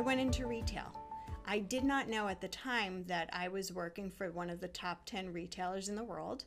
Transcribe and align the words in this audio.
went 0.00 0.20
into 0.20 0.46
retail. 0.46 0.92
I 1.46 1.60
did 1.60 1.82
not 1.82 2.08
know 2.08 2.28
at 2.28 2.40
the 2.40 2.48
time 2.48 3.04
that 3.08 3.30
I 3.32 3.48
was 3.48 3.72
working 3.72 4.10
for 4.10 4.30
one 4.30 4.50
of 4.50 4.60
the 4.60 4.68
top 4.68 5.06
10 5.06 5.32
retailers 5.32 5.88
in 5.88 5.96
the 5.96 6.04
world, 6.04 6.44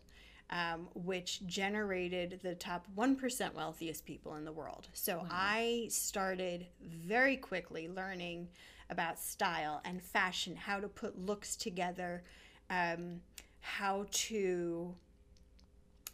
um, 0.51 0.87
which 0.93 1.45
generated 1.47 2.39
the 2.43 2.53
top 2.53 2.85
1% 2.95 3.53
wealthiest 3.55 4.05
people 4.05 4.35
in 4.35 4.45
the 4.45 4.51
world. 4.51 4.89
So 4.93 5.17
wow. 5.17 5.27
I 5.31 5.87
started 5.89 6.67
very 6.83 7.35
quickly 7.35 7.89
learning 7.89 8.47
about 8.91 9.19
style 9.19 9.81
and 9.85 10.03
fashion, 10.03 10.55
how 10.55 10.79
to 10.79 10.87
put 10.87 11.17
looks 11.17 11.55
together, 11.55 12.23
um, 12.69 13.21
how 13.61 14.05
to 14.11 14.93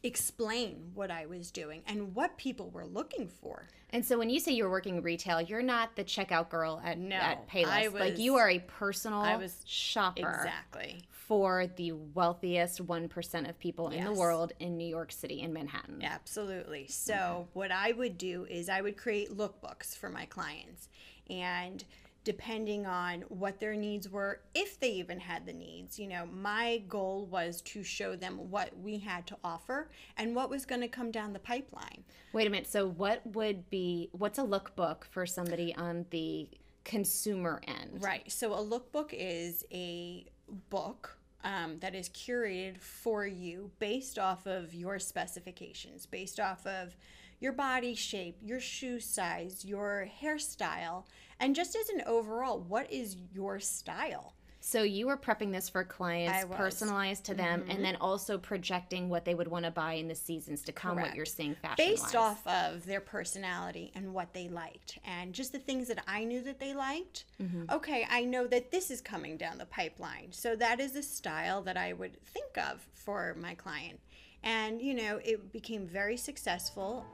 explain 0.08 0.92
what 0.94 1.12
I 1.12 1.26
was 1.26 1.52
doing 1.52 1.84
and 1.86 2.16
what 2.16 2.38
people 2.38 2.70
were 2.70 2.86
looking 2.86 3.28
for. 3.28 3.68
And 3.92 4.06
so 4.06 4.18
when 4.18 4.30
you 4.30 4.40
say 4.40 4.52
you're 4.52 4.70
working 4.70 5.02
retail, 5.02 5.42
you're 5.42 5.62
not 5.62 5.96
the 5.96 6.04
checkout 6.04 6.50
girl 6.50 6.82
at, 6.84 6.98
no, 6.98 7.16
at 7.16 7.48
Payless. 7.48 7.92
Was, 7.92 8.02
like 8.02 8.18
you 8.18 8.36
are 8.36 8.50
a 8.50 8.60
personal 8.60 9.22
I 9.22 9.38
was, 9.38 9.64
shopper. 9.66 10.30
Exactly. 10.30 11.04
For 11.12 11.68
the 11.68 11.92
wealthiest 11.92 12.86
1% 12.86 13.50
of 13.50 13.60
people 13.60 13.92
yes. 13.92 14.00
in 14.00 14.14
the 14.14 14.20
world 14.20 14.54
in 14.60 14.78
New 14.78 14.88
York 14.88 15.12
City 15.12 15.42
in 15.42 15.54
Manhattan. 15.54 16.02
Absolutely. 16.02 16.88
So 16.88 17.14
okay. 17.14 17.50
what 17.54 17.72
I 17.72 17.92
would 17.92 18.18
do 18.18 18.46
is 18.50 18.70
I 18.70 18.82
would 18.82 18.98
create 18.98 19.36
lookbooks 19.36 19.96
for 19.96 20.10
my 20.10 20.26
clients 20.26 20.88
and 21.30 21.84
depending 22.28 22.86
on 22.86 23.22
what 23.30 23.58
their 23.58 23.74
needs 23.74 24.10
were, 24.10 24.42
if 24.54 24.78
they 24.82 24.90
even 24.90 25.18
had 25.18 25.46
the 25.46 25.54
needs. 25.54 25.98
You 25.98 26.08
know, 26.10 26.26
my 26.26 26.84
goal 26.90 27.26
was 27.32 27.62
to 27.62 27.84
show 27.84 28.18
them 28.18 28.52
what 28.52 28.78
we 28.78 28.98
had 28.98 29.26
to 29.28 29.38
offer 29.46 29.90
and 30.18 30.36
what 30.36 30.50
was 30.50 30.66
going 30.66 30.82
to 30.82 30.90
come 30.90 31.10
down 31.10 31.32
the 31.32 31.40
pipeline. 31.40 32.04
Wait 32.34 32.46
a 32.46 32.50
minute. 32.50 32.68
So, 32.68 32.86
what 32.86 33.26
would 33.28 33.70
be, 33.70 34.10
what's 34.12 34.40
a 34.40 34.44
lookbook 34.44 35.06
for 35.06 35.26
somebody 35.26 35.74
on 35.78 36.06
the 36.10 36.50
consumer 36.84 37.62
end? 37.66 38.04
Right. 38.04 38.30
So, 38.30 38.54
a 38.56 38.58
lookbook 38.58 39.12
is 39.14 39.64
a 39.72 40.26
book 40.70 41.18
um, 41.46 41.80
that 41.80 41.96
is 41.96 42.10
curated 42.10 42.82
for 42.82 43.26
you 43.26 43.72
based 43.80 44.20
off 44.20 44.46
of 44.48 44.74
your 44.74 45.00
specifications, 45.00 46.06
based 46.06 46.42
off 46.42 46.68
of 46.68 46.98
your 47.40 47.54
body 47.54 47.96
shape, 47.96 48.38
your 48.42 48.60
shoe 48.60 49.00
size, 49.00 49.64
your 49.66 50.10
hairstyle, 50.22 51.04
and 51.40 51.56
just 51.56 51.76
as 51.76 51.90
an 51.90 52.02
overall, 52.06 52.60
what 52.60 52.92
is 52.92 53.16
your 53.34 53.60
style? 53.60 54.34
So 54.60 54.84
you 54.84 55.08
were 55.08 55.16
prepping 55.16 55.54
this 55.54 55.70
for 55.70 55.84
clients, 55.84 56.46
personalized 56.56 57.24
to 57.26 57.34
them, 57.34 57.62
mm-hmm. 57.62 57.72
and 57.72 57.86
then 57.86 57.96
also 58.02 58.38
projecting 58.38 59.08
what 59.08 59.24
they 59.24 59.34
would 59.34 59.48
want 59.48 59.64
to 59.66 59.72
buy 59.72 59.94
in 59.94 60.10
the 60.10 60.16
seasons 60.16 60.62
to 60.64 60.72
come. 60.72 60.96
Correct. 60.96 61.10
What 61.10 61.16
you're 61.16 61.26
seeing 61.26 61.56
fashion 61.56 61.76
based 61.78 62.16
off 62.16 62.46
of 62.46 62.86
their 62.86 63.00
personality 63.00 63.92
and 63.96 64.14
what 64.14 64.34
they 64.34 64.50
liked, 64.50 64.98
and 65.06 65.32
just 65.32 65.54
the 65.54 65.60
things 65.60 65.88
that 65.88 66.04
I 66.06 66.26
knew 66.26 66.42
that 66.42 66.60
they 66.60 66.74
liked. 66.74 67.26
Mm-hmm. 67.42 67.72
Okay, 67.72 68.06
I 68.10 68.26
know 68.26 68.46
that 68.48 68.72
this 68.72 68.92
is 68.92 69.00
coming 69.00 69.38
down 69.38 69.58
the 69.58 69.68
pipeline, 69.68 70.32
so 70.32 70.56
that 70.58 70.82
is 70.82 70.96
a 70.96 71.04
style 71.04 71.62
that 71.62 71.78
I 71.78 71.94
would 71.94 72.22
think 72.26 72.58
of 72.58 72.86
for 72.94 73.38
my 73.40 73.54
client. 73.54 74.00
And 74.44 74.82
you 74.82 74.96
know, 74.96 75.22
it 75.24 75.54
became 75.54 75.88
very 75.88 76.18
successful. 76.18 77.06